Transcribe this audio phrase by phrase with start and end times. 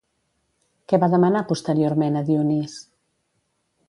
[0.93, 2.79] Què va demanar posteriorment a Dionís?